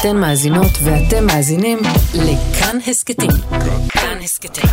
[0.00, 1.78] אתן מאזינות ואתם מאזינים
[2.14, 3.30] לכאן הסכתים.
[3.88, 4.70] כאן הסכתים,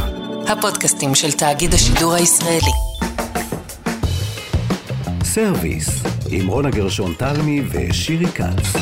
[0.48, 2.72] הפודקאסטים של תאגיד השידור הישראלי.
[5.24, 5.90] סרוויס,
[6.30, 8.74] עם רונה גרשון תלמי ושירי כץ.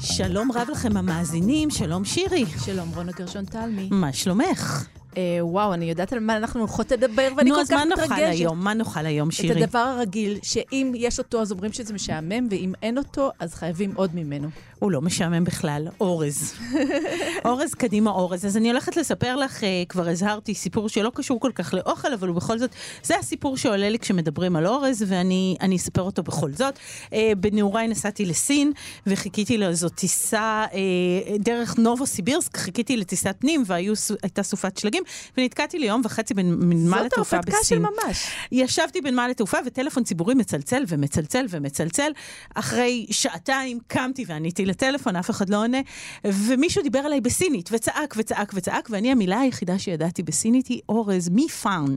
[0.00, 2.44] שלום רב לכם המאזינים, שלום שירי.
[2.64, 3.88] שלום, רונה גרשון תלמי.
[3.90, 4.84] מה שלומך?
[5.16, 7.84] אה, וואו, אני יודעת על מה אנחנו הולכות לדבר, ואני נו, כל אז כך מה
[7.84, 8.10] מתרגשת.
[8.10, 8.64] נאכל היום?
[8.64, 9.52] מה נאכל היום, שירי?
[9.52, 13.92] את הדבר הרגיל, שאם יש אותו אז אומרים שזה משעמם, ואם אין אותו, אז חייבים
[13.94, 14.48] עוד ממנו.
[14.78, 16.54] הוא לא משעמם בכלל, אורז.
[17.44, 18.46] אורז קדימה אורז.
[18.46, 22.28] אז אני הולכת לספר לך, אה, כבר הזהרתי, סיפור שלא קשור כל כך לאוכל, אבל
[22.28, 22.70] הוא בכל זאת,
[23.02, 26.78] זה הסיפור שעולה לי כשמדברים על אורז, ואני אני אספר אותו בכל זאת.
[27.12, 28.72] אה, בנעוריי נסעתי לסין,
[29.06, 34.97] וחיכיתי לאיזו טיסה אה, דרך נובוסיבירסק, חיכיתי לטיסת פנים, והייתה סופת שלגים,
[35.36, 37.82] ונתקעתי ליום וחצי בנמל זאת התעופה ההרפתקה של בסין.
[38.06, 38.26] ממש.
[38.52, 42.12] ישבתי בנמל התעופה וטלפון ציבורי מצלצל ומצלצל ומצלצל.
[42.54, 45.78] אחרי שעתיים קמתי ועניתי לטלפון, אף אחד לא עונה,
[46.24, 51.96] ומישהו דיבר עליי בסינית, וצעק וצעק וצעק, ואני המילה היחידה שידעתי בסינית היא אורז, 米饭.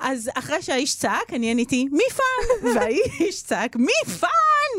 [0.00, 2.74] אז אחרי שהאיש צעק, אני עניתי, 米饭?
[2.74, 4.28] והאיש צעק, 米饭?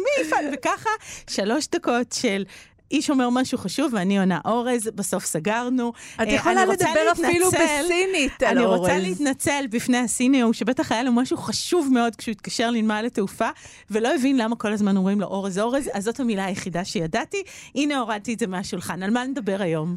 [0.04, 0.46] 米饭?
[0.54, 0.90] וככה
[1.28, 2.44] שלוש דקות של...
[2.92, 5.94] איש אומר משהו חשוב ואני עונה אורז, בסוף סגרנו.
[6.16, 9.04] את אה, יכולה אני רוצה לדבר אפילו להתנצל- בסינית על אני רוצה אורז.
[9.04, 13.50] להתנצל בפני הסיני ההוא, שבטח היה לו משהו חשוב מאוד כשהוא התקשר לנמל התעופה,
[13.92, 17.44] ולא הבין למה כל הזמן אומרים לו אורז אורז, אז זאת המילה היחידה שידעתי.
[17.76, 19.04] הנה הורדתי את זה מהשולחן.
[19.04, 19.96] על מה נדבר היום?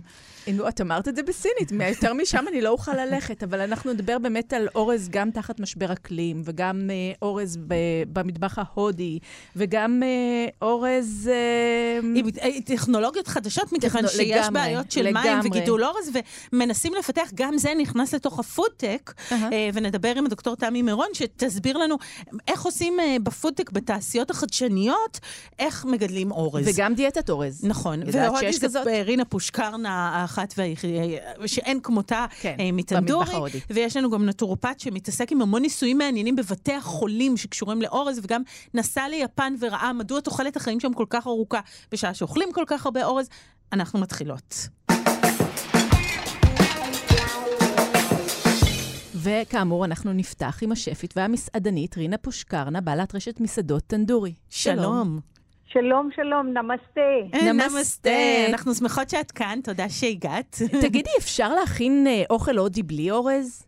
[0.52, 4.18] נו, את אמרת את זה בסינית, יותר משם אני לא אוכל ללכת, אבל אנחנו נדבר
[4.18, 7.74] באמת על אורז גם תחת משבר אקלים, וגם אה, אורז ב-
[8.12, 9.18] במטבח ההודי,
[9.56, 10.08] וגם אה,
[10.62, 11.30] אורז...
[11.32, 15.48] אה, עם אה, טכנולוגיות חדשות, מכיוון טכנו- שיש לגמרי, בעיות של מים לגמרי.
[15.48, 16.10] וגידול אורז,
[16.52, 19.52] ומנסים לפתח, גם זה נכנס לתוך הפודטק, אהה.
[19.52, 21.96] אה, ונדבר עם הדוקטור תמי מירון, שתסביר לנו
[22.48, 25.20] איך עושים אה, בפודטק, בתעשיות החדשניות,
[25.58, 26.64] איך מגדלים אורז.
[26.68, 27.64] וגם דיאטת אורז.
[27.64, 29.02] נכון, והודי זה?
[29.02, 31.02] רינה פושקרנה האחת והיחידה,
[31.46, 33.50] שאין כמותה כן, אה, מטנדורי.
[33.70, 38.42] ויש לנו גם נטורופט שמתעסק עם המון ניסויים מעניינים בבתי החולים שקשורים לאורז, וגם
[38.74, 41.60] נסע ליפן וראה מדוע תוחלת החיים שם כל כך ארוכה,
[41.92, 43.28] בשעה שאוכלים כל כך הרבה אורז.
[43.72, 44.68] אנחנו מתחילות.
[49.14, 54.34] וכאמור, אנחנו נפתח עם השפית והמסעדנית רינה פושקרנה, בעלת רשת מסעדות טנדורי.
[54.50, 54.76] שלום.
[54.76, 55.20] שלום,
[55.72, 56.10] שלום,
[56.46, 57.00] נמסטה.
[57.34, 58.10] אה, נמסטה.
[58.50, 60.56] אנחנו שמחות שאת כאן, תודה שהגעת.
[60.82, 63.66] תגידי, אפשר להכין אה, אוכל הודי בלי אורז?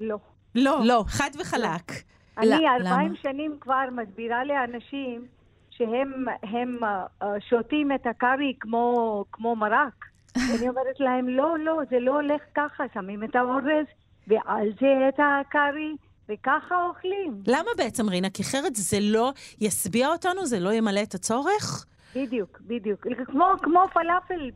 [0.00, 0.16] לא.
[0.54, 1.04] לא, לא.
[1.08, 1.92] חד וחלק.
[2.38, 2.76] אני למה?
[2.76, 5.26] אלפיים שנים כבר מסבירה לאנשים
[5.70, 10.04] שהם הם, אה, שותים את הקארי כמו, כמו מרק.
[10.58, 13.86] אני אומרת להם, לא, לא, זה לא הולך ככה, שמים את האורז
[14.28, 15.96] ועל זה את הקארי,
[16.32, 17.42] וככה אוכלים.
[17.46, 18.30] למה בעצם, רינה?
[18.30, 20.46] כי אחרת זה לא ישביע אותנו?
[20.46, 21.86] זה לא ימלא את הצורך?
[22.14, 23.06] בדיוק, בדיוק.
[23.26, 24.50] כמו, כמו פלאפל,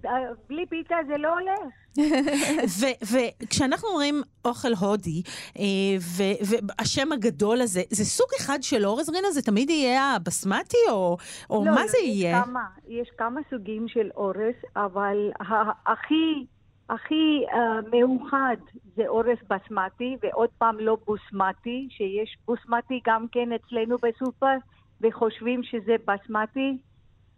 [0.49, 1.75] בלי פיתה זה לא הולך.
[3.43, 5.23] וכשאנחנו אומרים אוכל הודי,
[5.59, 5.65] אה,
[6.41, 9.31] והשם הגדול הזה, זה סוג אחד של אורז, רינה?
[9.31, 11.17] זה תמיד יהיה הבסמטי, או,
[11.51, 12.43] או לא, מה לא, זה יש יהיה?
[12.43, 15.31] כמה, יש כמה סוגים של אורז, אבל
[15.87, 16.47] הכי,
[16.91, 17.57] הכי uh,
[17.97, 18.57] מאוחד
[18.97, 24.57] זה אורז בסמטי, ועוד פעם לא בוסמטי, שיש בוסמטי גם כן אצלנו בסופר,
[25.01, 26.79] וחושבים שזה בסמטי.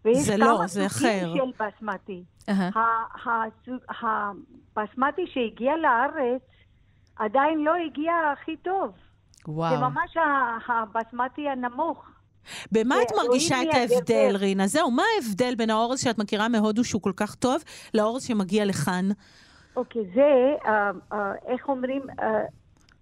[0.04, 1.34] ויש זה כמה לא, זה סוגים אחר.
[1.34, 2.22] של בסמטי.
[3.26, 3.84] הסוג-
[4.76, 6.42] הבסמטי שהגיע לארץ
[7.16, 8.90] עדיין לא הגיע הכי טוב.
[9.46, 9.80] זה וואו.
[9.90, 12.10] ממש ה- הבסמטי הנמוך.
[12.72, 14.38] במה את מרגישה את ההבדל, הגבר.
[14.38, 14.66] רינה?
[14.66, 17.62] זהו, מה ההבדל בין האורז שאת מכירה מהודו שהוא כל כך טוב,
[17.94, 19.08] לאורז שמגיע לכאן?
[19.76, 20.22] אוקיי, זה,
[20.66, 22.26] אה, אה, איך אומרים, אה,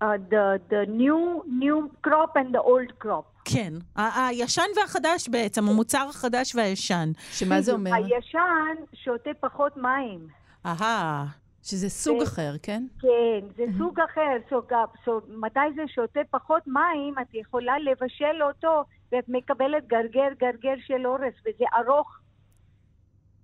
[0.02, 3.24] אה, the, the new, new crop and the old crop.
[3.44, 7.12] כן, ה- הישן והחדש בעצם, המוצר החדש והישן.
[7.32, 7.90] שמה זה אומר?
[7.94, 10.26] הישן שותה פחות מים.
[10.66, 11.26] אהה.
[11.66, 12.86] שזה סוג זה- אחר, כן?
[13.00, 14.36] כן, זה סוג אחר.
[14.50, 14.72] So,
[15.06, 18.82] so, מתי זה שותה פחות מים, את יכולה לבשל אותו,
[19.12, 22.18] ואת מקבלת גרגר גרגר של אורז, וזה ארוך.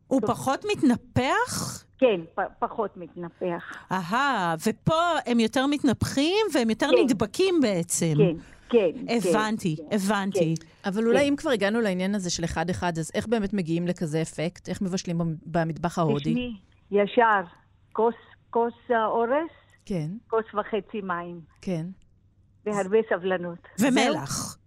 [0.06, 1.85] הוא פחות מתנפח?
[1.99, 3.76] כן, פ, פחות מתנפח.
[3.93, 4.94] אהה, ופה
[5.26, 7.02] הם יותר מתנפחים והם יותר כן.
[7.05, 8.14] נדבקים בעצם.
[8.69, 8.91] כן, כן.
[9.31, 10.55] הבנתי, כן, הבנתי.
[10.85, 14.69] אבל אולי אם כבר הגענו לעניין הזה של אחד-אחד, אז איך באמת מגיעים לכזה אפקט?
[14.69, 16.31] איך מבשלים במ- במטבח ההודי?
[16.31, 16.56] תשמעי,
[16.91, 17.41] ישר,
[17.93, 18.15] כוס,
[18.50, 19.50] כוס אה, אורז,
[19.85, 21.87] כן, כוס וחצי מים, כן.
[22.67, 23.59] והרבה סבלנות.
[23.79, 24.59] ומלח.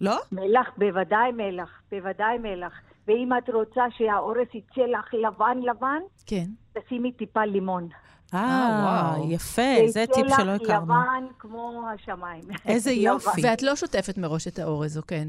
[0.00, 0.16] לא?
[0.32, 2.72] מלח, בוודאי מלח, בוודאי מלח.
[3.08, 6.46] ואם את רוצה שהאורז יצא לך לבן לבן, כן.
[6.78, 7.88] תשימי טיפה לימון.
[8.34, 9.30] אה, וואו.
[9.32, 10.94] יפה, זה טיפ שלא הכרנו.
[10.94, 12.44] לבן כמו השמיים.
[12.66, 13.40] איזה יופי.
[13.42, 15.28] ואת לא שוטפת מראש את האורז, או כן?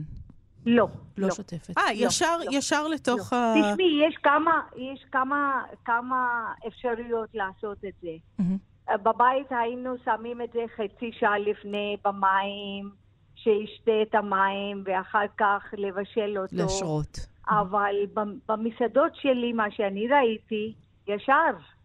[0.65, 1.33] לא, לא לא.
[1.33, 1.77] שוטפת.
[1.77, 2.57] אה, ישר, לא.
[2.57, 3.53] ישר לתוך ה...
[3.55, 5.51] תשמעי, יש כמה, יש כמה,
[5.85, 6.27] כמה
[6.67, 8.09] אפשרויות לעשות את זה.
[8.39, 8.57] מהמם.
[9.03, 12.89] בבית היינו שמים את זה חצי שעה לפני במים,
[13.35, 16.55] שישתה את המים, ואחר כך לבשל אותו.
[16.55, 17.17] להשרות.
[17.49, 20.73] אבל במ- במסעדות שלי, מה שאני ראיתי,
[21.07, 21.33] ישר.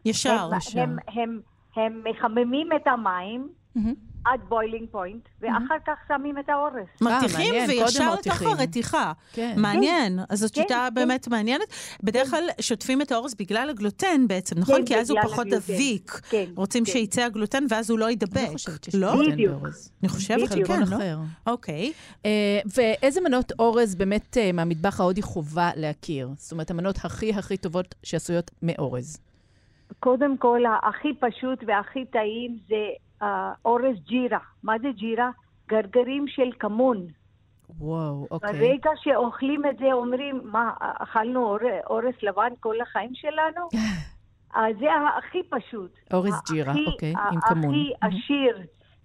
[0.04, 0.80] ישר, הם, ישר.
[0.80, 1.40] הם, הם,
[1.76, 3.94] הם מחממים את המים מהמם.
[4.24, 6.86] עד boiling point, ואחר כך שמים את האורז.
[7.00, 8.48] מרתיחים מעניין, וישר לתוך מרתיחים.
[8.48, 9.12] הרתיחה.
[9.32, 9.54] כן.
[9.56, 10.18] מעניין.
[10.28, 10.94] אז זאת כן, שיטה כן.
[10.94, 11.66] באמת מעניינת.
[12.02, 14.76] בדרך כלל שוטפים את האורז בגלל הגלוטן בעצם, נכון?
[14.76, 15.46] כן, כי אז הוא פחות.
[15.46, 16.20] דביק.
[16.30, 16.92] כן, רוצים כן.
[16.92, 18.36] שיצא הגלוטן ואז הוא לא יידבק.
[18.36, 19.14] אני לא חושבת שיש לא?
[19.14, 19.52] גלוטן בדיוק.
[19.52, 19.90] באורז.
[20.02, 20.48] אני חושבת.
[20.52, 20.96] שכן, לא?
[20.96, 21.18] אחר.
[21.46, 21.92] אוקיי.
[22.26, 26.28] אה, ואיזה מנות אורז באמת אה, מהמטבח ההודי חובה להכיר?
[26.36, 29.18] זאת אומרת, המנות הכי הכי טובות שעשויות מאורז.
[30.00, 33.13] קודם כל, הכי פשוט והכי טעים זה אה,
[33.64, 34.38] אורז ג'ירה.
[34.62, 35.30] מה זה ג'ירה?
[35.68, 37.06] גרגרים של כמון.
[37.78, 38.52] וואו, אוקיי.
[38.52, 41.58] ברגע שאוכלים את זה, אומרים, מה, אכלנו אור,
[41.90, 43.68] אורז לבן כל החיים שלנו?
[44.54, 44.86] אז זה
[45.18, 45.98] הכי פשוט.
[46.12, 47.74] אורז ג'ירה, אוקיי, עם כמון.
[47.74, 48.58] הכי עשיר.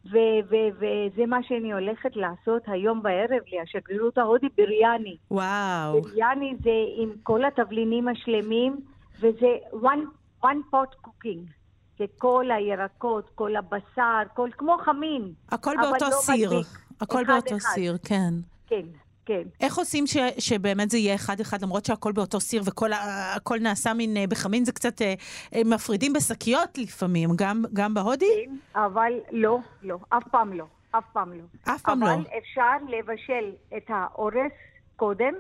[0.06, 5.18] וזה מה שאני הולכת לעשות היום בערב לשגרירות ההודית, ביריאני.
[5.32, 6.02] וואו.
[6.02, 8.80] ביריאני זה עם כל התבלינים השלמים,
[9.20, 11.59] וזה one, one pot cooking.
[12.00, 14.02] זה כל הירקות, כל הבשר,
[14.34, 15.34] כל, כמו חמין.
[15.52, 16.50] הכל אבל באותו לא סיר.
[16.50, 16.68] מדביק.
[17.02, 17.70] הכל אחד, באותו אחד.
[17.74, 18.34] סיר, כן.
[18.68, 18.86] כן,
[19.26, 19.42] כן.
[19.62, 23.94] איך עושים ש, שבאמת זה יהיה אחד-אחד, למרות שהכל באותו סיר וכל ה- הכל נעשה
[23.94, 25.14] מין אה, בחמין, זה קצת אה,
[25.56, 28.26] אה, מפרידים בשקיות לפעמים, גם, גם בהודי?
[28.46, 31.44] כן, אבל לא, לא, אף פעם לא, אף פעם לא.
[31.76, 32.38] אף פעם אבל לא.
[32.40, 34.52] אפשר לבשל את האורס
[34.96, 35.34] קודם,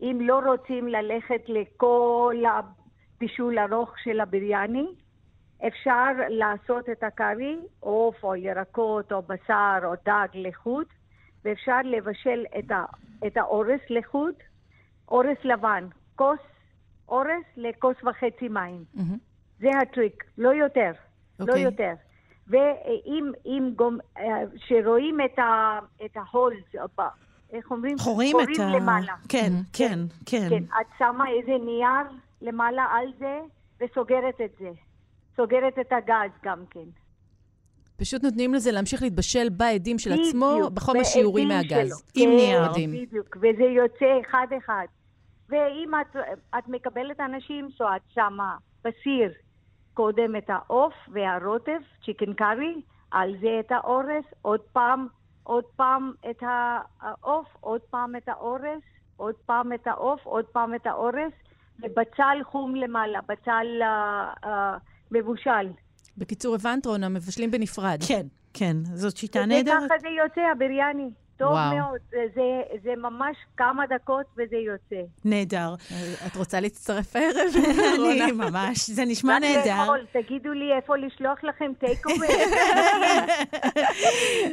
[0.00, 2.34] אם לא רוצים ללכת לכל
[3.16, 4.86] הבישול ארוך של הביריאני,
[5.66, 10.86] אפשר לעשות את הקארי, עוף או ירקות או בשר או דג לחוד,
[11.44, 12.84] ואפשר לבשל את, ה,
[13.26, 14.34] את האורס לחוד,
[15.08, 15.86] אורז לבן,
[16.16, 16.38] כוס
[17.08, 18.84] אורס לכוס וחצי מים.
[18.94, 19.16] מהמם.
[19.58, 20.92] זה הטריק, לא יותר,
[21.40, 21.62] לא אוקיי.
[21.62, 21.92] יותר.
[22.48, 26.64] ואם אם גומ- אה, שרואים את, ה, את ה holes,
[27.52, 27.98] איך אומרים?
[27.98, 28.76] חורים את ה...
[28.76, 29.14] למעלה.
[29.28, 30.48] כן, כן, כן.
[30.48, 33.40] כן, את שמה איזה נייר למעלה על זה
[33.80, 34.70] וסוגרת את זה.
[35.36, 36.88] סוגרת את הגז גם כן.
[37.96, 41.54] פשוט נותנים לזה להמשיך להתבשל באדים של בדיוק, עצמו, בחומר באדים שיורי שלו.
[41.54, 42.02] מהגז.
[42.14, 42.62] עם כן, נייר.
[42.72, 44.86] בדיוק, וזה יוצא אחד-אחד.
[45.48, 46.16] ואם את,
[46.58, 49.32] את מקבלת אנשים, so את שמה בסיר
[49.94, 55.06] קודם את העוף והרוטב, צ'יקן קארי, על זה את האורס, עוד פעם,
[55.42, 58.82] עוד פעם את העוף, עוד פעם את האורס,
[59.16, 61.32] עוד פעם את העוף, עוד פעם את האורס,
[61.82, 64.76] ובצל חום למעלה, בצל אה, אה,
[65.10, 65.68] מבושל.
[66.18, 67.98] בקיצור, הבנת, רונה, מבשלים בנפרד.
[68.08, 68.76] כן, כן.
[68.94, 69.76] זאת שיטה וזה נהדרת.
[69.86, 71.10] ככה זה יוצא, הביריאני.
[71.36, 71.76] טוב וואו.
[71.76, 72.00] מאוד.
[72.10, 72.42] זה, זה,
[72.82, 75.06] זה ממש כמה דקות וזה יוצא.
[75.24, 75.74] נהדר.
[76.26, 77.52] את רוצה להצטרף הערב,
[77.94, 78.32] אני?
[78.32, 79.80] ממש, זה נשמע נהדר.
[79.80, 82.26] לאכול, תגידו לי איפה לשלוח לכם טייק אווי.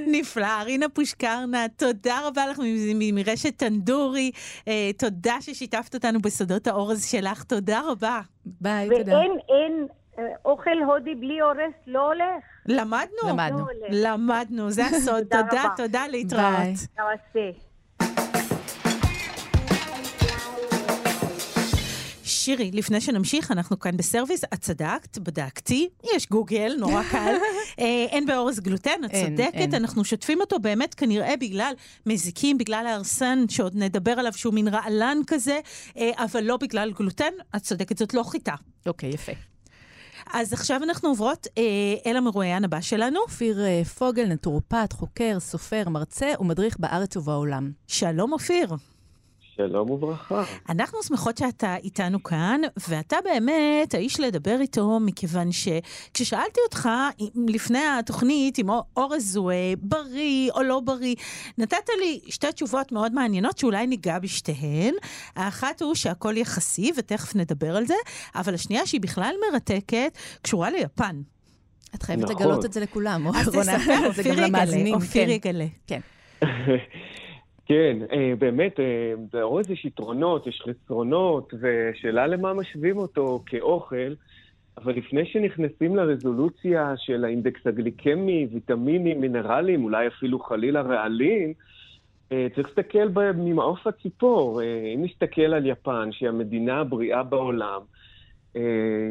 [0.19, 0.61] נפלא.
[0.65, 2.59] רינה פושקרנה, תודה רבה לך
[3.13, 4.31] מרשת טנדורי.
[4.67, 7.43] אה, תודה ששיתפת אותנו בסודות האורז שלך.
[7.43, 8.21] תודה רבה.
[8.45, 9.17] ביי, תודה.
[9.17, 9.87] ואין אין,
[10.45, 12.43] אוכל הודי בלי אורס, לא הולך.
[12.65, 13.29] למדנו.
[13.29, 13.57] למדנו.
[13.57, 13.89] לא הולך.
[13.91, 15.23] למדנו, זה הסוד.
[15.23, 15.63] תודה תודה.
[15.77, 16.11] תודה, ביי.
[16.11, 16.43] להתראות.
[16.99, 17.59] נמסה.
[22.23, 27.35] שירי, לפני שנמשיך, אנחנו כאן בסרוויס, את צדקת, בדקתי, יש גוגל, נורא קל.
[27.79, 29.73] אה, אין באורז גלוטן, את צודקת, אין.
[29.75, 31.73] אנחנו שוטפים אותו באמת כנראה בגלל
[32.05, 35.59] מזיקים, בגלל הארסן, שעוד נדבר עליו שהוא מין רעלן כזה,
[35.97, 38.55] אה, אבל לא בגלל גלוטן, את צודקת, זאת לא חיטה.
[38.85, 39.31] אוקיי, יפה.
[40.33, 41.63] אז עכשיו אנחנו עוברות אה,
[42.05, 43.19] אל המרואיין הבא שלנו.
[43.19, 47.71] אופיר אה, פוגל, נטורופט, חוקר, סופר, מרצה ומדריך בארץ ובעולם.
[47.87, 48.67] שלום אופיר.
[49.55, 50.43] שלום וברכה.
[50.69, 56.89] אנחנו שמחות שאתה איתנו כאן, ואתה באמת האיש לדבר איתו, מכיוון שכששאלתי אותך
[57.47, 58.67] לפני התוכנית אם
[58.97, 61.15] אורז הוא בריא או לא בריא,
[61.57, 64.93] נתת לי שתי תשובות מאוד מעניינות שאולי ניגע בשתיהן.
[65.35, 67.95] האחת הוא שהכל יחסי, ותכף נדבר על זה,
[68.35, 71.21] אבל השנייה שהיא בכלל מרתקת, קשורה ליפן.
[71.95, 72.35] את חייבת נכון.
[72.35, 73.77] לגלות את זה לכולם, אז רונה.
[73.77, 74.93] תספר, זה אופיר יגלה.
[74.93, 75.29] אופיר כן.
[75.29, 75.65] יגלה.
[75.87, 75.99] כן.
[77.65, 84.13] כן, אה, באמת, אה, באורז יש יתרונות, יש חסרונות, ושאלה למה משווים אותו כאוכל,
[84.77, 91.53] אבל לפני שנכנסים לרזולוציה של האינדקס הגליקמי, ויטמינים, מינרלים, אולי אפילו חלילה רעלים,
[92.31, 94.61] אה, צריך להסתכל ממעוף הציפור.
[94.61, 97.81] אה, אם נסתכל על יפן, שהיא המדינה הבריאה בעולם,
[98.55, 98.61] אה,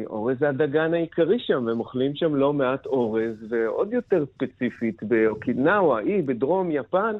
[0.05, 5.99] אורז זה הדגן העיקרי שם, והם אוכלים שם לא מעט אורז, ועוד יותר ספציפית, באוקינאווה,
[5.99, 7.15] אי בדרום יפן,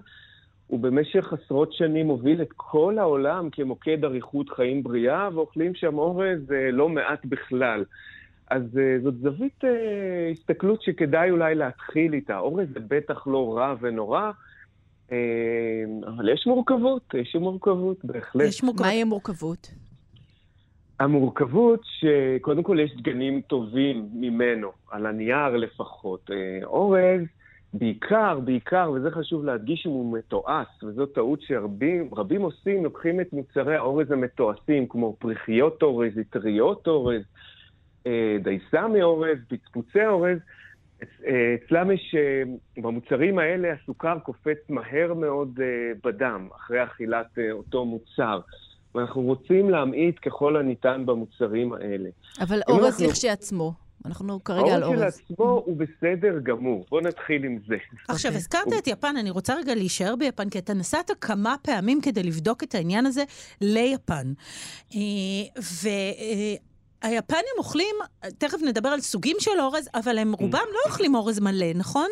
[0.73, 6.51] הוא במשך עשרות שנים הוביל את כל העולם כמוקד אריכות חיים בריאה, ואוכלים שם אורז
[6.51, 7.83] אה, לא מעט בכלל.
[8.49, 12.37] אז אה, זאת זווית אה, הסתכלות שכדאי אולי להתחיל איתה.
[12.37, 14.31] אורז זה בטח לא רע ונורא,
[15.11, 15.17] אה,
[16.07, 18.47] אבל יש מורכבות, יש מורכבות, בהחלט.
[18.47, 18.85] יש מורכבות.
[18.85, 19.67] מהי המורכבות?
[20.99, 26.31] המורכבות שקודם כל יש דגנים טובים ממנו, על הנייר לפחות.
[26.31, 27.21] אה, אורז,
[27.73, 33.33] בעיקר, בעיקר, וזה חשוב להדגיש אם הוא מתועש, וזו טעות שרבים רבים עושים, לוקחים את
[33.33, 37.21] מוצרי האורז המתועשים, כמו פריחיות אורז, אטריות אורז,
[38.07, 40.37] אה, דייסה מאורז, פצפוצי אורז.
[41.27, 42.43] אה, אצלם יש, אה,
[42.81, 45.59] במוצרים האלה הסוכר קופץ מהר מאוד
[46.03, 48.39] בדם, אחרי אכילת אותו מוצר.
[48.95, 52.09] ואנחנו רוצים להמעיט ככל הניתן במוצרים האלה.
[52.41, 53.82] אבל אורז אנחנו- לכשעצמו.
[54.05, 55.17] אנחנו כרגע על האורז אורז.
[55.27, 56.85] שלעצמו הוא בסדר גמור.
[56.89, 57.75] בואו נתחיל עם זה.
[58.07, 58.37] עכשיו, אוקיי.
[58.37, 62.63] הזכרת את יפן, אני רוצה רגע להישאר ביפן, כי אתה נסעת כמה פעמים כדי לבדוק
[62.63, 63.23] את העניין הזה
[63.61, 64.33] ליפן.
[67.03, 67.95] והיפנים אוכלים,
[68.37, 72.09] תכף נדבר על סוגים של אורז, אבל הם רובם לא אוכלים אורז מלא, נכון?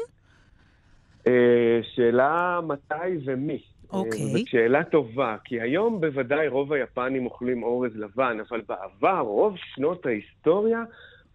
[1.28, 3.62] אה, שאלה מתי ומי.
[3.94, 4.22] אוקיי.
[4.22, 9.56] אה, זאת שאלה טובה, כי היום בוודאי רוב היפנים אוכלים אורז לבן, אבל בעבר, רוב
[9.76, 10.84] שנות ההיסטוריה,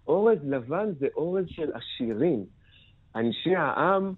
[0.09, 2.45] אורז לבן זה אורז של עשירים.
[3.17, 4.13] אנשי העם,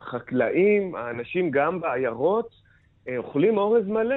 [0.00, 2.50] החקלאים, האנשים גם בעיירות,
[3.08, 4.14] אה, אוכלים אורז מלא.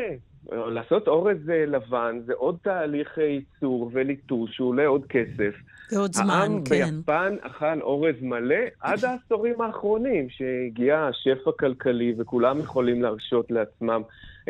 [0.51, 5.55] אה, לעשות אורז אה, לבן זה עוד תהליך ייצור וליטוש, שהוא עולה עוד כסף.
[5.91, 6.95] ועוד זמן, העם כן.
[6.95, 14.01] ביפן אכל אורז מלא עד העשורים האחרונים, שהגיע השפע כלכלי וכולם יכולים להרשות לעצמם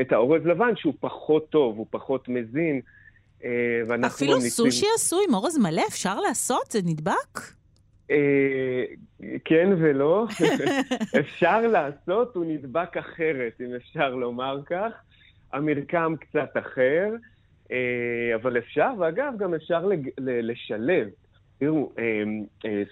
[0.02, 2.82] את האורז לבן, שהוא פחות טוב, הוא פחות מזין.
[3.46, 6.72] אה, אפילו ממליצים- סושי עשוי עם אורז מלא, אפשר לעשות?
[6.72, 7.40] זה נדבק?
[8.12, 8.84] אה,
[9.46, 10.26] כן ולא.
[11.20, 14.92] אפשר לעשות, הוא נדבק אחרת, אם אפשר לומר כך.
[15.54, 17.08] המרקם קצת אחר,
[17.72, 17.78] אה,
[18.36, 21.08] אבל אפשר, ואגב, גם אפשר לשלב.
[21.60, 21.92] תראו,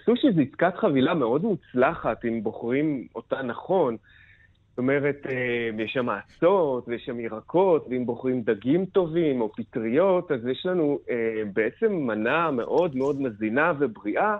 [0.04, 3.96] סושי זה עסקת חבילה מאוד מוצלחת, אם בוחרים אותה נכון.
[4.70, 10.32] זאת אומרת, אה, יש שם מעצות, ויש שם ירקות, ואם בוחרים דגים טובים או פטריות,
[10.32, 14.36] אז יש לנו אה, בעצם מנה מאוד מאוד מזינה ובריאה,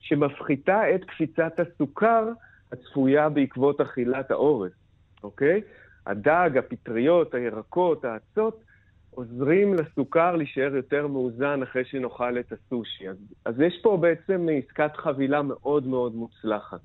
[0.00, 2.28] שמפחיתה את קפיצת הסוכר
[2.72, 4.72] הצפויה בעקבות אכילת האורז,
[5.22, 5.60] אוקיי?
[6.06, 8.60] הדג, הפטריות, הירקות, האצות,
[9.10, 13.08] עוזרים לסוכר להישאר יותר מאוזן אחרי שנאכל את הסושי.
[13.08, 16.80] אז, אז יש פה בעצם עסקת חבילה מאוד מאוד מוצלחת.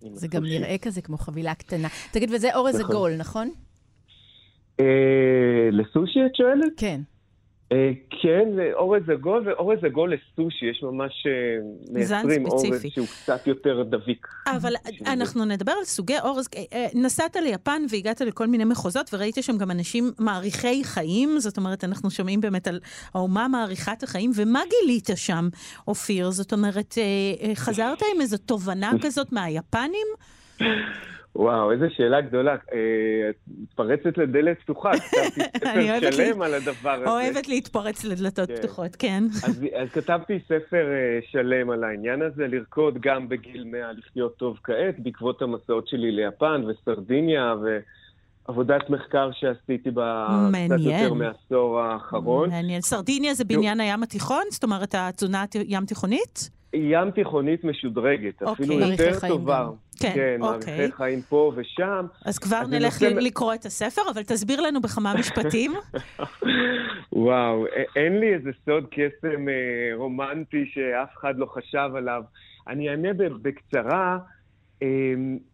[0.00, 0.44] זה גם.
[0.44, 1.88] נראה כזה כמו חבילה קטנה.
[2.12, 2.96] תגיד, וזה אורז נכון.
[2.96, 3.50] עגול, נכון?
[4.80, 4.84] אה,
[5.72, 6.72] לסושי את שואלת?
[6.76, 7.00] כן.
[7.72, 7.90] אה,
[8.22, 11.32] כן, אורז עגול, ואורז עגול לסושי, יש ממש אה,
[11.92, 12.82] מייצרים אורז.
[12.88, 14.26] שהוא קצת יותר דביק.
[14.46, 14.72] אבל
[15.06, 16.48] אנחנו נדבר על סוגי אורז.
[16.72, 21.84] אה, נסעת ליפן והגעת לכל מיני מחוזות, וראית שם גם אנשים מעריכי חיים, זאת אומרת,
[21.84, 22.80] אנחנו שומעים באמת על
[23.14, 25.48] האומה מעריכת החיים, ומה גילית שם,
[25.88, 26.30] אופיר?
[26.30, 26.94] זאת אומרת,
[27.54, 30.06] חזרת עם איזו תובנה כזאת מהיפנים?
[31.36, 32.52] וואו, איזו שאלה גדולה.
[32.52, 37.10] אה, את מתפרצת לדלת פתוחה, כתבתי ספר שלם על הדבר הזה.
[37.10, 38.56] אוהבת להתפרץ לדלתות כן.
[38.56, 39.24] פתוחות, כן.
[39.46, 44.98] אז, כתבתי ספר אה, שלם על העניין הזה, לרקוד גם בגיל 100 לחיות טוב כעת,
[44.98, 47.54] בעקבות המסעות שלי ליפן וסרדיניה,
[48.48, 50.78] ועבודת מחקר שעשיתי בקצת.
[50.80, 52.50] יותר מעשור האחרון.
[52.50, 52.80] מעניין.
[52.80, 54.42] סרדיניה זה בניין הים התיכון?
[54.50, 56.57] זאת אומרת, התזונה הים תיכונית?
[56.74, 58.52] ים תיכונית משודרגת, אוקיי.
[58.66, 59.64] אפילו יותר טובה.
[59.66, 59.72] גם.
[60.00, 60.76] כן, כן, אוקיי.
[60.76, 62.06] מעריכי חיים פה ושם.
[62.24, 65.72] אז כבר אז נלך נושא- לקרוא את הספר, אבל תסביר לנו בכמה משפטים.
[67.12, 69.54] וואו, אין לי איזה סוד קסם אה,
[69.96, 72.22] רומנטי שאף אחד לא חשב עליו.
[72.68, 73.08] אני אענה
[73.42, 74.18] בקצרה
[74.82, 74.86] אה,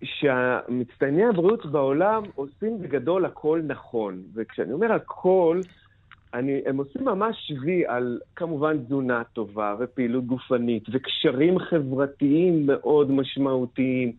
[0.04, 4.22] שהמצטייני הבריאות בעולם עושים בגדול הכל נכון.
[4.34, 5.60] וכשאני אומר הכל,
[6.34, 14.12] אני, הם עושים ממש וי על כמובן תזונה טובה ופעילות גופנית וקשרים חברתיים מאוד משמעותיים.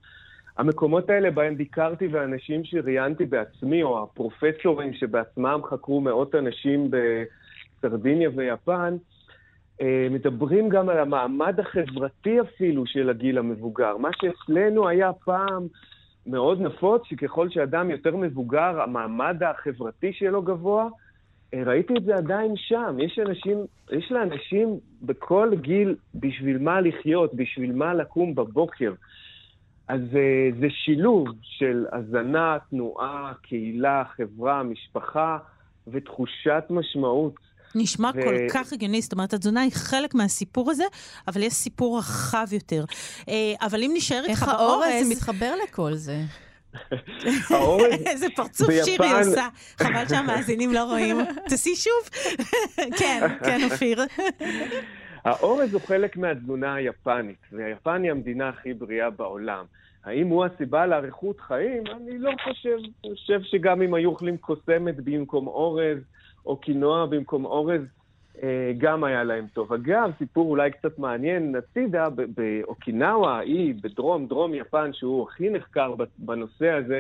[0.58, 8.98] המקומות האלה בהם ביקרתי ואנשים שראיינתי בעצמי, או הפרופסורים שבעצמם חקרו מאות אנשים בסרדיניה ויפן,
[9.82, 13.98] אה, מדברים גם על המעמד החברתי אפילו של הגיל המבוגר.
[13.98, 15.68] מה שאצלנו היה פעם
[16.28, 20.88] מאוד נפוץ, שככל שאדם יותר מבוגר, המעמד החברתי שלו גבוה,
[21.54, 22.98] ראיתי את זה עדיין שם.
[23.00, 23.58] יש אנשים,
[23.92, 28.94] יש לאנשים בכל גיל בשביל מה לחיות, בשביל מה לקום בבוקר.
[29.88, 35.38] אז אה, זה שילוב של הזנה, תנועה, קהילה, חברה, משפחה
[35.88, 37.36] ותחושת משמעות.
[37.76, 40.84] נשמע ו- כל כך הגיוני, זאת אומרת, התזונה היא חלק מהסיפור הזה,
[41.28, 42.86] אבל יש סיפור רחב יותר.
[43.30, 45.12] אה, אבל אם נשאר איתך איך האורז באורז...
[45.12, 46.18] מתחבר לכל זה?
[48.12, 49.48] איזה פרצוף שירי עושה.
[49.78, 51.18] חבל שהמאזינים לא רואים.
[51.50, 52.10] תעשי שוב.
[53.00, 54.00] כן, כן, אופיר.
[55.24, 59.66] האורז הוא חלק מהתזונה היפנית, ויפן היא המדינה הכי בריאה בעולם.
[60.06, 61.84] האם הוא הסיבה לאריכות חיים?
[61.88, 62.78] אני לא חושב.
[63.06, 65.98] אני חושב שגם אם היו אוכלים קוסמת במקום אורז,
[66.46, 67.82] או קינוע במקום אורז,
[68.78, 69.74] גם היה להם טוב.
[69.74, 75.94] אגב, סיפור אולי קצת מעניין הצידה, ב- באוקינאווה, האי בדרום, דרום יפן, שהוא הכי נחקר
[76.18, 77.00] בנושא הזה,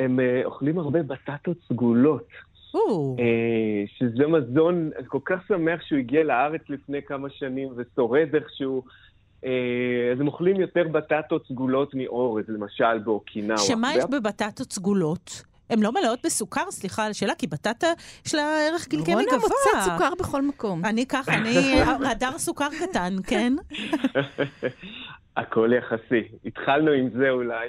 [0.00, 2.28] הם אה, אוכלים הרבה בטטות סגולות.
[2.74, 8.34] או, אה, שזה מזון, אני כל כך שמח שהוא הגיע לארץ לפני כמה שנים ושורד
[8.34, 8.82] איכשהו.
[9.44, 13.62] אה, אז הם אוכלים יותר בטטות סגולות מאורז, למשל באוקינאווה.
[13.62, 15.42] שמה יש בבטטות סגולות?
[15.70, 17.86] הן לא מלאות בסוכר, סליחה על השאלה, כי בטטה
[18.26, 19.38] יש לה ערך רונה גבוה.
[19.38, 20.84] מוצאת סוכר בכל מקום.
[20.84, 23.52] אני ככה, אני רדאר סוכר קטן, כן?
[25.36, 26.28] הכל יחסי.
[26.44, 27.68] התחלנו עם זה אולי.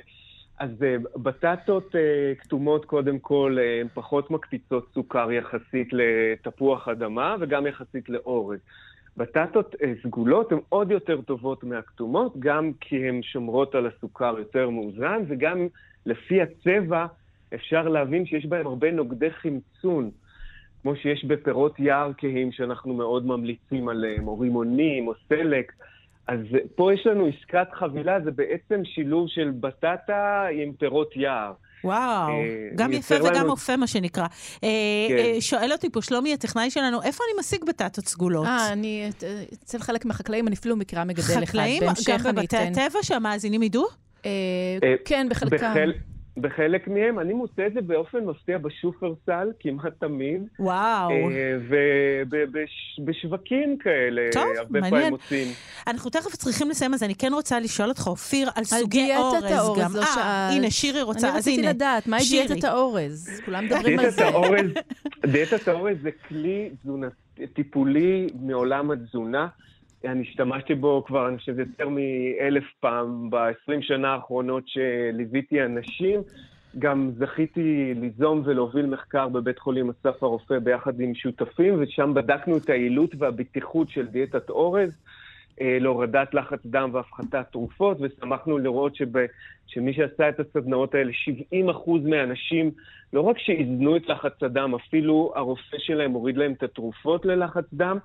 [0.60, 7.36] אז אה, בטטות אה, כתומות, קודם כל, אה, הן פחות מקפיצות סוכר יחסית לתפוח אדמה
[7.40, 8.60] וגם יחסית לאורז.
[9.18, 15.24] בטטות סגולות הן עוד יותר טובות מהכתומות, גם כי הן שומרות על הסוכר יותר מאוזן,
[15.28, 15.68] וגם
[16.06, 17.06] לפי הצבע
[17.54, 20.12] אפשר להבין שיש בהן הרבה נוגדי חמצון,
[20.82, 25.72] כמו שיש בפירות יער כהים שאנחנו מאוד ממליצים עליהם, או רימונים, או סלק.
[26.28, 26.40] אז
[26.76, 31.54] פה יש לנו עסקת חבילה, זה בעצם שילוב של בטטה עם פירות יער.
[31.84, 34.24] וואו, אה, גם יפה וגם לנו- אופה, מה שנקרא.
[34.64, 34.70] אה,
[35.10, 35.16] כן.
[35.18, 38.46] אה, שואל אותי פה שלומי, הטכנאי שלנו, איפה אני משיג בטטות סגולות?
[38.46, 39.10] אה, אני,
[39.54, 41.46] אצל חלק מהחקלאים, אני אפילו מכירה מגדל אחד.
[41.46, 41.84] חקלאים?
[42.10, 42.58] גם בבתי.
[42.58, 43.86] הטבע שהמאזינים ידעו?
[44.26, 44.30] אה,
[44.84, 45.74] אה, כן, בחלקם.
[46.42, 46.62] בחל...
[46.62, 50.42] בחלק מהם, אני מוצא את זה באופן מפתיע בשופרסל, כמעט תמיד.
[50.60, 51.10] וואו.
[53.00, 54.92] ובשווקים כאלה, טוב, הרבה מעניין.
[54.92, 55.48] פעמים מוצאים.
[55.88, 59.22] אנחנו תכף צריכים לסיים, אז אני כן רוצה לשאול אותך, אופיר, על על סוגי דיאטת
[59.22, 59.96] אורז האורז, גם.
[59.96, 60.52] לא אה, שאלת.
[60.52, 61.70] הנה, שירי רוצה, אני אז רציתי הנה.
[61.70, 62.24] לדעת, מהי.
[62.30, 63.42] דיאטת האורז?
[63.46, 64.26] כולם מדברים על זה.
[65.26, 67.12] דיאטת האורז זה כלי תזונת,
[67.54, 69.48] טיפולי מעולם התזונה.
[70.06, 76.22] אני השתמשתי בו כבר, אני חושב, יותר מאלף פעם ב-20 שנה האחרונות שליוויתי אנשים.
[76.80, 82.70] גם זכיתי ליזום ולהוביל מחקר בבית חולים אסף הרופא ביחד עם שותפים, ושם בדקנו את
[82.70, 84.92] היעילות והבטיחות של דיאטת אורז
[85.62, 89.18] אה, להורדת לחץ דם והפחתת תרופות, ושמחנו לראות שב,
[89.68, 91.12] שמי שעשה את הסדנאות האלה,
[91.54, 91.56] 70%
[92.04, 92.72] מהאנשים,
[93.14, 97.98] לא רק שאיזנו את לחץ הדם, אפילו הרופא שלהם הוריד להם את התרופות ללחץ דם.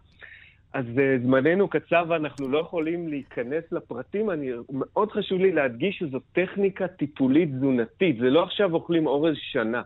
[0.76, 4.30] אז uh, זמננו קצר ואנחנו לא יכולים להיכנס לפרטים.
[4.30, 8.18] אני, מאוד חשוב לי להדגיש שזו טכניקה טיפולית תזונתית.
[8.18, 9.82] זה לא עכשיו אוכלים אורז שנה.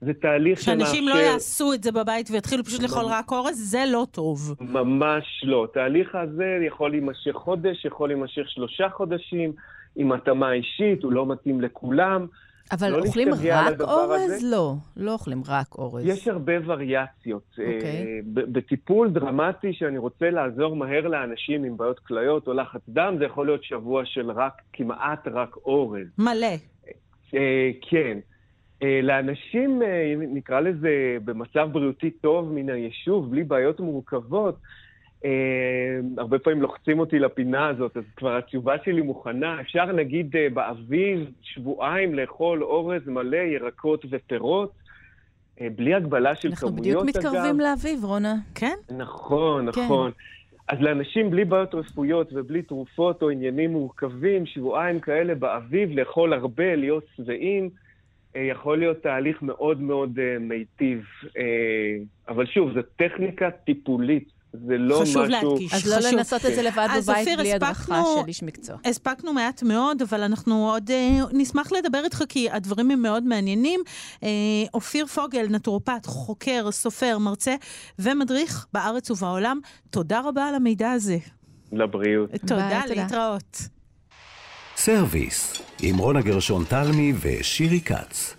[0.00, 4.06] זה תהליך שאנשים לא יעשו את זה בבית ויתחילו פשוט לאכול רק אורז, זה לא
[4.10, 4.54] טוב.
[4.60, 5.64] ממש לא.
[5.64, 9.52] התהליך הזה יכול להימשך חודש, יכול להימשך שלושה חודשים,
[9.96, 12.26] עם התאמה אישית, הוא לא מתאים לכולם.
[12.72, 14.30] אבל לא אוכלים רק אורז?
[14.30, 14.46] הזה.
[14.46, 16.06] לא, לא אוכלים רק אורז.
[16.06, 17.42] יש הרבה וריאציות.
[17.58, 17.80] אוקיי.
[17.82, 23.14] אה, ב- בטיפול דרמטי שאני רוצה לעזור מהר לאנשים עם בעיות כליות או לחץ דם,
[23.18, 26.06] זה יכול להיות שבוע של רק, כמעט רק אורז.
[26.18, 26.46] מלא.
[27.34, 28.18] אה, כן.
[28.82, 29.82] אה, לאנשים,
[30.18, 30.88] נקרא לזה,
[31.24, 34.58] במצב בריאותי טוב מן היישוב, בלי בעיות מורכבות,
[36.18, 39.60] הרבה פעמים לוחצים אותי לפינה הזאת, אז כבר התשובה שלי מוכנה.
[39.60, 44.72] אפשר נגיד אה, באביב, שבועיים, לאכול אורז מלא, ירקות ופירות,
[45.60, 47.32] אה, בלי הגבלה של אנחנו כמויות, בדיוק אגב.
[47.32, 48.34] מתקרבים לאביב, רונה.
[48.54, 48.76] כן?
[48.96, 49.80] נכון, כן.
[49.84, 50.10] נכון.
[50.68, 56.74] אז לאנשים בלי בעיות רפואיות ובלי תרופות או עניינים מורכבים, שבועיים כאלה באביב, לאכול הרבה,
[56.74, 57.70] להיות שבעים,
[58.36, 61.04] אה, יכול להיות תהליך מאוד מאוד אה, מיטיב.
[61.38, 61.96] אה,
[62.28, 65.50] אבל שוב, זו טכניקה טיפולית, זה לא חשוב משהו...
[65.50, 65.74] להדגיש.
[65.74, 66.12] אז לא חשוב.
[66.14, 68.76] לנסות את זה לבד אז בבית אופיר, בלי הדרכה הספקנו- של איש מקצוע.
[68.84, 73.80] הספקנו מעט מאוד, אבל אנחנו עוד אה, נשמח לדבר איתך, כי הדברים הם מאוד מעניינים.
[74.22, 74.28] אה,
[74.74, 77.54] אופיר פוגל, נטורופט, חוקר, סופר, מרצה
[77.98, 81.18] ומדריך בארץ ובעולם, תודה רבה על המידע הזה.
[81.72, 82.30] לבריאות.
[82.30, 83.02] תודה, תודה.
[83.02, 83.58] להתראות.
[84.76, 88.34] סרוויס, עם רונה גרשון תלמי ושירי כץ.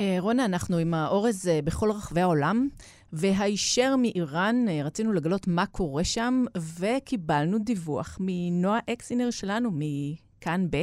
[0.00, 2.68] אה, רונה, אנחנו עם האורז אה, בכל רחבי העולם,
[3.12, 6.44] והישר מאיראן אה, רצינו לגלות מה קורה שם,
[6.80, 10.82] וקיבלנו דיווח מנועה אקסינר שלנו, מכאן ב',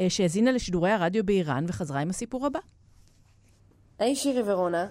[0.00, 2.60] אה, שהאזינה לשידורי הרדיו באיראן וחזרה עם הסיפור הבא.
[3.98, 4.86] היי שירי ורונה,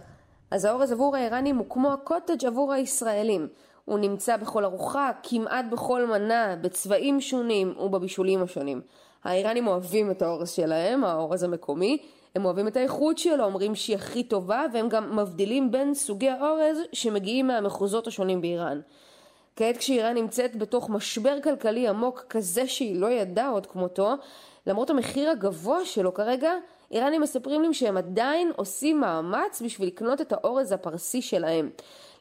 [0.51, 3.47] אז האורז עבור האיראנים הוא כמו הקוטג' עבור הישראלים.
[3.85, 8.81] הוא נמצא בכל ארוחה, כמעט בכל מנה, בצבעים שונים ובבישולים השונים.
[9.23, 11.97] האיראנים אוהבים את האורז שלהם, האורז המקומי,
[12.35, 16.77] הם אוהבים את האיכות שלו, אומרים שהיא הכי טובה, והם גם מבדילים בין סוגי האורז
[16.93, 18.81] שמגיעים מהמחוזות השונים באיראן.
[19.55, 24.13] כעת כשאיראן נמצאת בתוך משבר כלכלי עמוק כזה שהיא לא ידעה עוד כמותו,
[24.67, 26.51] למרות המחיר הגבוה שלו כרגע,
[26.91, 31.69] איראנים מספרים לי שהם עדיין עושים מאמץ בשביל לקנות את האורז הפרסי שלהם.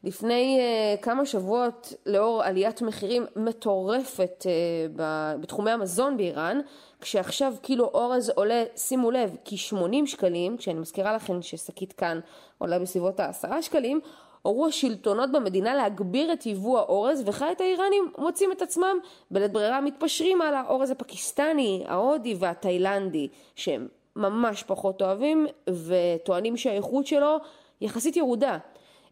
[0.04, 5.00] לפני uh, כמה שבועות, לאור עליית מחירים מטורפת uh,
[5.40, 6.60] בתחומי המזון באיראן,
[7.00, 12.20] כשעכשיו קילו אורז עולה, שימו לב, כ-80 שקלים, כשאני מזכירה לכם ששקית כאן
[12.58, 14.00] עולה בסביבות ה-10 שקלים,
[14.42, 18.96] הורו השלטונות במדינה להגביר את יבוא האורז, וכעת האיראנים מוצאים את עצמם
[19.30, 25.46] בלית ברירה מתפשרים על האורז הפקיסטני, ההודי והתאילנדי, שהם ממש פחות אוהבים,
[25.86, 27.36] וטוענים שהאיכות שלו
[27.80, 28.58] יחסית ירודה.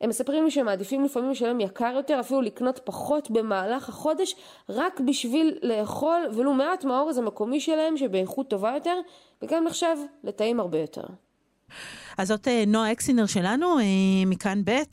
[0.01, 4.35] הם מספרים לי שהם מעדיפים לפעמים לשלם יקר יותר, אפילו לקנות פחות במהלך החודש,
[4.69, 9.01] רק בשביל לאכול ולו מעט מהאורז המקומי שלהם שבאיכות טובה יותר,
[9.43, 11.03] וגם נחשב לטעים הרבה יותר.
[12.19, 13.85] אז זאת אה, נועה אקסינר שלנו, אה,
[14.27, 14.85] מכאן ב' אה,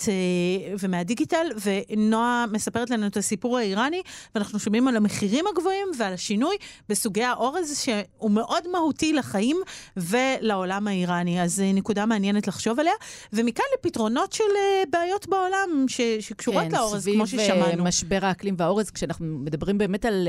[0.79, 4.01] ומהדיגיטל, ונועה מספרת לנו את הסיפור האיראני,
[4.35, 6.55] ואנחנו שומעים על המחירים הגבוהים ועל השינוי
[6.89, 9.57] בסוגי האורז, שהוא מאוד מהותי לחיים
[9.97, 11.41] ולעולם האיראני.
[11.41, 12.93] אז נקודה מעניינת לחשוב עליה.
[13.33, 14.43] ומכאן לפתרונות של
[14.89, 17.65] בעיות בעולם ש, שקשורות כן, לאורז, כמו ששמענו.
[17.65, 20.27] כן, סביב משבר האקלים והאורז, כשאנחנו מדברים באמת על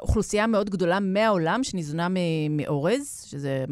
[0.00, 2.06] אוכלוסייה מאוד גדולה מהעולם שניזונה
[2.50, 3.64] מאורז, שזה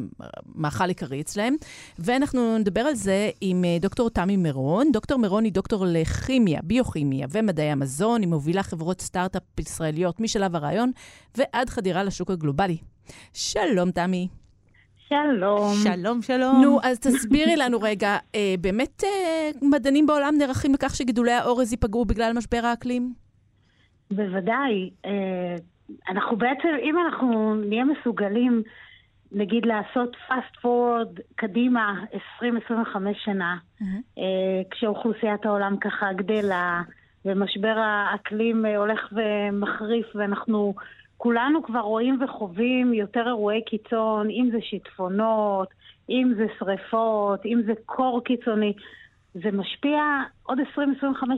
[0.55, 1.55] מאכל עיקרי אצלהם,
[1.98, 4.92] ואנחנו נדבר על זה עם אה, דוקטור תמי מירון.
[4.92, 10.90] דוקטור מירון היא דוקטור לכימיה, ביוכימיה ומדעי המזון, היא מובילה חברות סטארט-אפ ישראליות משלב הרעיון
[11.37, 12.76] ועד חדירה לשוק הגלובלי.
[13.33, 14.29] שלום, תמי.
[15.09, 15.74] שלום.
[15.83, 16.62] שלום, שלום.
[16.62, 22.05] נו, אז תסבירי לנו רגע, אה, באמת אה, מדענים בעולם נערכים לכך שגידולי האורז ייפגעו
[22.05, 23.14] בגלל משבר האקלים?
[24.11, 24.90] בוודאי.
[25.07, 25.57] אה,
[26.09, 28.62] אנחנו בעצם, אם אנחנו נהיה מסוגלים,
[29.33, 32.05] נגיד לעשות fast forward קדימה
[32.40, 32.42] 20-25
[33.24, 34.20] שנה, mm-hmm.
[34.70, 36.83] כשאוכלוסיית העולם ככה גדלה,
[37.24, 40.74] ומשבר האקלים אה, הולך ומחריף, ואנחנו
[41.16, 45.68] כולנו כבר רואים וחווים יותר אירועי קיצון, אם זה שיטפונות,
[46.11, 48.72] אם זה שריפות, אם זה קור קיצוני.
[49.35, 50.01] זה משפיע
[50.43, 50.83] עוד 20-25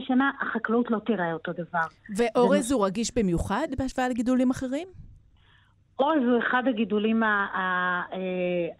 [0.07, 1.85] שנה, החקלאות לא תראה אותו דבר.
[2.17, 4.87] ואורז הוא רגיש במיוחד בהשוואה לגידולים אחרים?
[5.99, 7.23] אורז הוא אחד הגידולים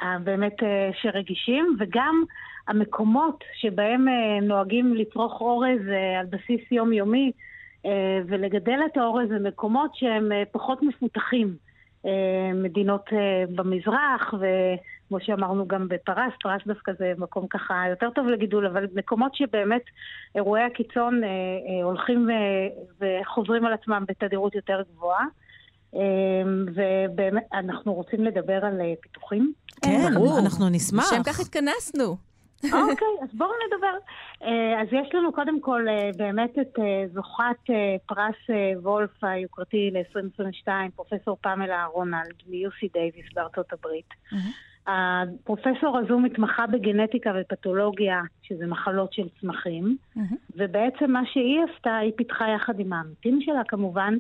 [0.02, 2.24] הבאמת אה, שרגישים, וגם
[2.68, 7.32] המקומות שבהם אה, נוהגים לצרוך אורז אה, על בסיס יומיומי
[8.28, 11.56] ולגדל את האורז זה מקומות שהם פחות מפותחים.
[12.54, 13.06] מדינות
[13.56, 14.34] במזרח,
[15.16, 19.82] וכמו שאמרנו גם בפרס, פרס דווקא זה מקום ככה יותר טוב לגידול, אבל מקומות שבאמת
[20.36, 21.22] אירועי הקיצון
[21.84, 22.30] הולכים
[23.02, 25.26] וחוזרים על עצמם בתדירות יותר גבוהה.
[25.96, 29.54] אמ, ובאמת, אנחנו רוצים לדבר על אה, פיתוחים.
[29.82, 30.40] כן, ברור.
[30.40, 31.14] אנחנו נשמח.
[31.14, 32.18] לשם כך התכנסנו.
[32.64, 33.98] אוקיי, אז בואו נדבר.
[34.44, 36.80] אה, אז יש לנו קודם כל אה, באמת את
[37.14, 37.74] זוכת
[38.06, 38.36] פרס
[38.82, 44.10] וולף היוקרתי ל-2022, פרופסור פמלה אהרונלד מ-UC דייוויס בארצות הברית.
[44.88, 49.98] הפרופסור הזו מתמחה בגנטיקה ופתולוגיה, שזה מחלות של צמחים,
[50.56, 54.14] ובעצם מה שהיא עשתה, היא פיתחה יחד עם העמיתים שלה כמובן,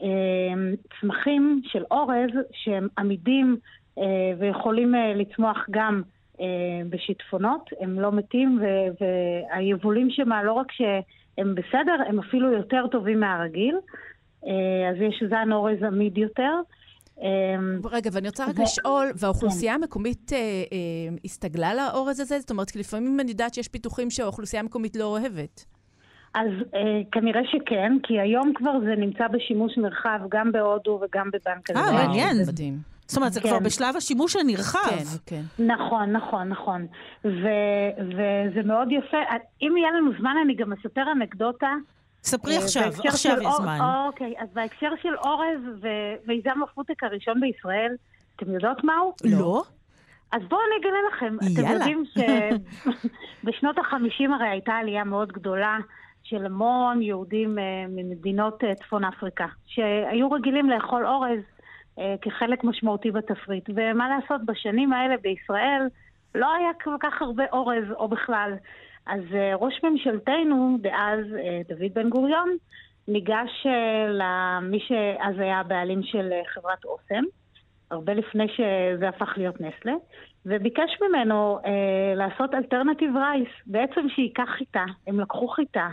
[0.00, 3.56] אמ, צמחים של אורז שהם עמידים
[3.98, 6.02] אה, ויכולים אה, לצמוח גם
[6.40, 6.46] אה,
[6.90, 8.60] בשיטפונות, הם לא מתים,
[9.00, 13.76] והיבולים שמה לא רק שהם בסדר, הם אפילו יותר טובים מהרגיל.
[14.90, 16.52] אז יש זן אורז עמיד יותר.
[17.22, 19.82] אמ, רגע, ואני רוצה רק לשאול, והאוכלוסייה כן.
[19.82, 20.32] המקומית
[21.24, 22.40] הסתגלה לאורז הזה?
[22.40, 25.64] זאת אומרת, כי לפעמים אני יודעת שיש פיתוחים שהאוכלוסייה המקומית לא אוהבת.
[26.34, 26.80] אז אה,
[27.12, 32.36] כנראה שכן, כי היום כבר זה נמצא בשימוש נרחב גם בהודו וגם בבנק אה, מעניין.
[32.48, 32.78] מדהים.
[33.06, 33.48] זאת אומרת, זה כן.
[33.48, 34.78] כבר בשלב השימוש הנרחב.
[35.26, 35.64] כן, כן.
[35.66, 36.86] נכון, נכון, נכון.
[37.24, 39.16] ו- וזה מאוד יפה.
[39.62, 41.72] אם יהיה לנו זמן, אני גם אספר אנקדוטה.
[42.28, 43.78] ספרי אה, עכשיו, עכשיו יש זמן.
[44.06, 47.94] אוקיי, אז בהקשר של אורז ומיזם הפודטק הראשון בישראל,
[48.36, 49.14] אתם יודעות מהו?
[49.24, 49.62] לא.
[50.32, 51.36] אז בואו אני אגלה לכם.
[51.42, 51.70] יאללה.
[51.70, 52.04] אתם יודעים
[53.44, 55.78] שבשנות ה-50 הרי הייתה עלייה מאוד גדולה
[56.22, 61.40] של המון יהודים אה, ממדינות אה, צפון אפריקה, שהיו רגילים לאכול אורז
[61.98, 63.70] אה, כחלק משמעותי בתפריט.
[63.74, 65.88] ומה לעשות, בשנים האלה בישראל
[66.34, 68.52] לא היה כל כך הרבה אורז, או בכלל.
[69.08, 69.20] אז
[69.60, 71.26] ראש ממשלתנו דאז,
[71.68, 72.56] דוד בן גוריון,
[73.08, 73.66] ניגש
[74.08, 77.24] למי שאז היה הבעלים של חברת אוסם,
[77.90, 79.92] הרבה לפני שזה הפך להיות נסטלה,
[80.46, 85.88] וביקש ממנו אה, לעשות alternative rice, בעצם שייקח חיטה, הם לקחו חיטה,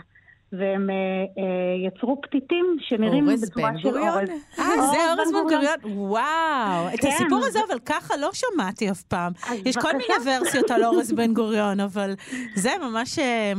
[0.52, 0.94] והם אה,
[1.42, 4.08] אה, יצרו פתיתים שנראים אורז בצורה בן של גוריון?
[4.08, 4.30] אורז.
[4.58, 5.38] אה, זה אורז בן.
[5.42, 5.78] גוריון?
[5.84, 6.88] וואו.
[6.94, 7.08] את כן.
[7.08, 9.32] הסיפור הזה אבל ככה לא שמעתי אף פעם.
[9.64, 9.92] יש כל.
[9.92, 12.14] מיני ורסיות על אורז בן גוריון, אבל
[12.54, 13.52] זה ממש אה,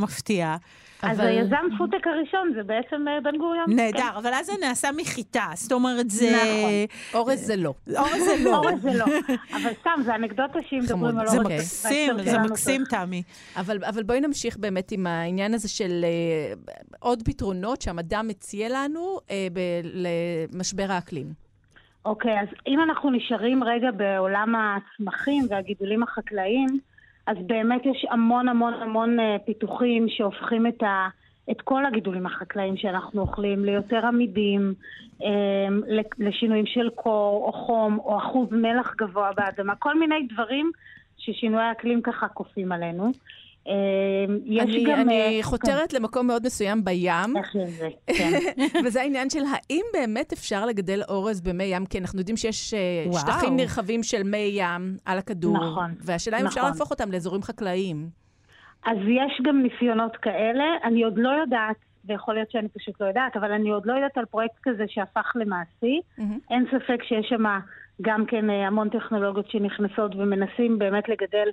[1.01, 3.65] אז היזם פודטק הראשון זה בעצם אה, בן גוריון.
[3.67, 6.31] נהדר, אבל אז זה נעשה מחיטה, זאת אומרת זה...
[6.31, 7.19] נכון.
[7.19, 7.73] אורז זה לא.
[7.97, 8.55] אורז זה לא.
[8.55, 9.05] אורז זה לא.
[9.55, 10.79] אבל סתם, זה אנקדוטה שאם.
[10.79, 11.51] מדברים על זה אורז.
[11.51, 12.83] מקסים, בהקשר זה מקסים.
[12.89, 13.23] תמי.
[13.57, 16.53] אבל, אבל בואי נמשיך באמת עם העניין הזה של אה,
[16.99, 19.47] עוד פתרונות שהמדע מציע לנו אה,
[19.93, 21.47] למשבר האקלים.
[22.05, 26.67] אוקיי, אז אם אנחנו נשארים רגע בעולם הצמחים והגידולים החקלאיים,
[27.27, 31.07] אז באמת יש המון המון המון אה, פיתוחים שהופכים את, ה,
[31.51, 34.73] את כל הגידולים החקלאיים שאנחנו אוכלים ליותר עמידים,
[35.23, 35.67] אה,
[36.17, 40.71] לשינויים של קור או חום או אחוז מלח גבוה באדמה, כל מיני דברים
[41.17, 43.11] ששינויי האקלים ככה כופים עלינו.
[43.67, 44.99] אה, יש אני, גם...
[44.99, 48.39] אני אה, חותרת למקום מאוד מסוים בים, לזה, כן.
[48.86, 52.80] וזה העניין של האם באמת אפשר לגדל אורז במי ים, כי אנחנו יודעים שיש אה,
[53.08, 53.19] וואו.
[53.19, 56.71] שטחים נרחבים של מי ים על הכדור, נכון, והשאלה אם אפשר נכון.
[56.71, 58.10] להפוך אותם לאזורים חקלאיים.
[58.86, 61.75] אז יש גם ניסיונות כאלה, אני עוד לא יודעת,
[62.06, 65.32] ויכול להיות שאני פשוט לא יודעת, אבל אני עוד לא יודעת על פרויקט כזה שהפך
[65.36, 66.01] למעשי.
[66.17, 66.39] מהמם.
[66.49, 67.43] אין ספק שיש שם
[68.01, 71.49] גם כן אה, המון טכנולוגיות שנכנסות ומנסים באמת לגדל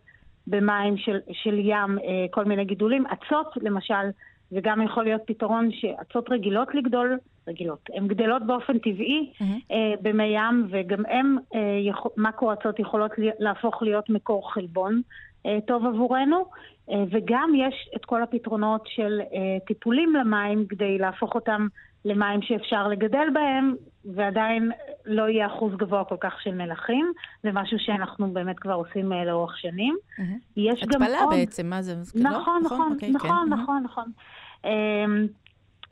[0.46, 3.04] במים של, של ים אה, כל מיני גידולים.
[3.06, 4.10] אצות, למשל,
[4.50, 9.58] זה גם יכול להיות פתרון שאצות רגילות לגדול, רגילות, הן גדלות באופן טבעי מהמם.
[9.70, 15.02] אה, במי ים, וגם הן, אה, יכול, מקרו-אצות יכולות להפוך להיות מקור חלבון
[15.46, 16.44] אה, טוב עבורנו.
[16.90, 21.66] אה, וגם יש את כל הפתרונות של אה, טיפולים למים כדי להפוך אותם
[22.04, 23.74] למים שאפשר לגדל בהם,
[24.14, 24.70] ועדיין
[25.06, 27.12] לא יהיה אחוז גבוה כל כך של מלחים.
[27.42, 29.96] זה משהו שאנחנו באמת כבר עושים אה, לאורך שנים.
[30.18, 30.38] מהמם.
[30.56, 31.34] יש גם התפלה עוד...
[31.34, 31.94] בעצם, מה זה?
[32.14, 32.30] לא?
[32.30, 33.52] נכון, נכון, אוקיי, נכון, כן.
[33.52, 34.04] נכון, נכון.
[34.64, 35.26] אמ,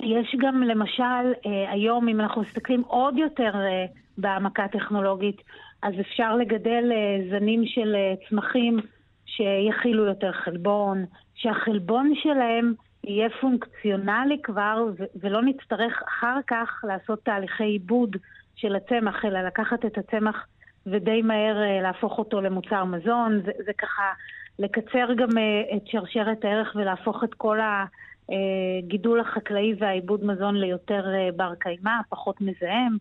[0.01, 3.85] יש גם למשל, אה, היום אם אנחנו מסתכלים עוד יותר אה,
[4.19, 5.43] בהעמקה טכנולוגית,
[5.83, 6.93] אז אפשר לגדל
[7.31, 7.97] זנים של
[8.29, 8.81] צמחים
[9.27, 14.85] שיכילו יותר חלבון, שהחלבון שלהם יהיה פונקציונלי כבר,
[15.21, 18.17] ולא נצטרך אחר כך לעשות תהליכי עיבוד
[18.55, 20.47] של הצמח, אלא לקחת את הצמח
[20.87, 23.41] ודי מהר אה, להפוך אותו למוצר מזון.
[23.45, 24.13] זה, זה ככה
[24.59, 27.59] לקצר גם אה, את שרשרת הערך ולהפוך את כל
[28.29, 32.97] הגידול החקלאי והעיבוד מזון ליותר אה, בר קיימא, פחות מזהם.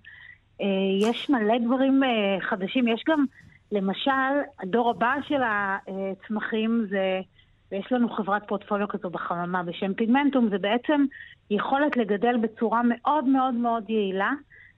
[0.61, 0.67] אה,
[1.01, 2.87] יש מלא דברים אה, חדשים.
[2.87, 3.25] יש גם,
[3.71, 4.11] למשל,
[4.59, 7.21] הדור הבא של הצמחים זה,
[7.71, 11.05] ויש לנו חברת פורטפוליו כזו בחממה בשם פיגמנטום, זה בעצם
[11.49, 14.31] יכולת לגדל בצורה מאוד מאוד מאוד יעילה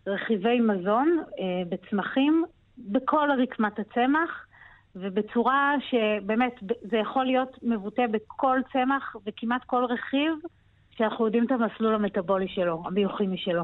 [0.08, 2.44] רכיבי מזון אה, בצמחים
[2.78, 4.46] בכל רקמת הצמח.
[4.96, 10.34] ובצורה שבאמת זה יכול להיות מבוטא בכל צמח וכמעט כל רכיב
[10.98, 13.64] שאנחנו יודעים את המסלול המטבולי שלו, הביוכימי שלו.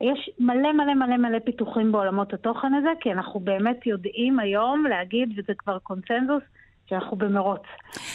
[0.00, 5.28] יש מלא מלא מלא מלא פיתוחים בעולמות התוכן הזה, כי אנחנו באמת יודעים היום להגיד,
[5.36, 6.42] וזה כבר קונצנזוס,
[6.88, 7.60] שאנחנו במרוץ.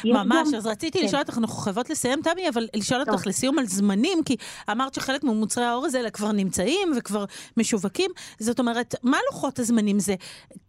[0.05, 1.05] ממש, גם- אז רציתי כן.
[1.05, 3.13] לשאול אותך, אנחנו חייבות לסיים, תמי, אבל לשאול טוב.
[3.13, 4.35] אותך לסיום על זמנים, כי
[4.71, 7.25] אמרת שחלק ממוצרי האורז האלה כבר נמצאים וכבר
[7.57, 8.11] משווקים.
[8.39, 10.15] זאת אומרת, מה לוחות הזמנים זה?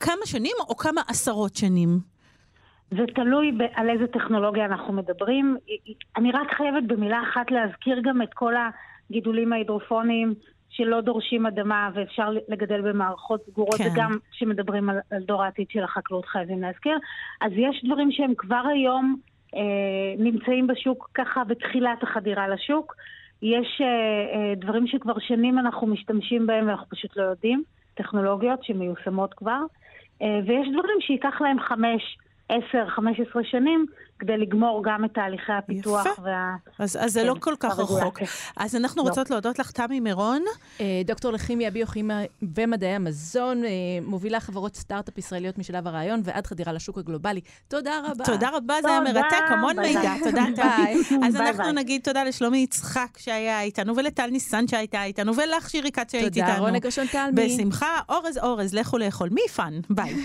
[0.01, 1.99] כמה שנים או כמה עשרות שנים?
[2.91, 5.57] זה תלוי ב- על איזה טכנולוגיה אנחנו מדברים.
[6.17, 8.53] אני רק חייבת במילה אחת להזכיר גם את כל
[9.11, 10.35] הגידולים ההידרופוניים
[10.77, 13.91] שלא דורשים אדמה ואפשר לגדל במערכות סגורות, כן.
[13.93, 16.99] וגם כשמדברים על, על דור העתיד של החקלאות חייבים להזכיר.
[17.41, 19.17] אז יש דברים שהם כבר היום
[19.55, 19.61] אה,
[20.19, 22.95] נמצאים בשוק ככה בתחילת החדירה לשוק.
[23.43, 27.63] יש אה, אה, דברים שכבר שנים אנחנו משתמשים בהם ואנחנו פשוט לא יודעים,
[27.95, 29.61] טכנולוגיות שמיושמות כבר.
[30.23, 33.87] אה, ויש דברים שייקח להם חמש, עשר, חמש עשרה שנים
[34.19, 36.23] כדי לגמור גם את תהליכי הפיתוח יפה.
[36.23, 36.57] וה...
[36.79, 38.07] אז, אז זה כן, לא כל כך הרגולציה.
[38.07, 38.19] רחוק.
[38.57, 39.09] אז אנחנו לא.
[39.09, 40.43] רוצות להודות לך, תמי מירון.
[40.81, 42.19] אה, דוקטור לכימיה, ביוכימיה
[42.57, 43.71] ומדעי המזון, אה,
[44.03, 47.41] מובילה חברות סטארט-אפ ישראליות משלב הרעיון ועד חדירה לשוק הגלובלי.
[47.69, 48.25] תודה רבה.
[48.25, 50.15] תודה רבה, זה היה תודה, מרתק, המון ביי מידע.
[50.15, 50.21] ביי.
[50.25, 51.05] תודה, ביי.
[51.09, 51.27] תמי.
[51.27, 51.73] אז ביי אנחנו ביי.
[51.73, 56.47] נגיד תודה לשלומי יצחק שהיה איתנו, ולטל ניסן שהייתה איתנו, ולך שירי כץ שהיית תודה,
[56.47, 56.65] איתנו.
[56.65, 57.47] רונה גרשון תלמי.
[57.47, 59.29] בשמחה, אורז אורז, לכו לאכול.
[59.33, 59.81] 米饭?
[59.91, 60.15] ביי.